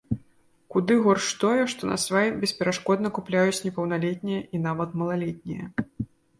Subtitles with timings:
[0.75, 5.65] Куды горш тое, што насвай бесперашкодна купляюць непаўналетнія і нават малалетнія.